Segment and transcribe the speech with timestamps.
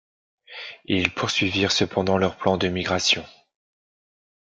[0.85, 3.23] Ils poursuivirent cependant leurs plans de migration.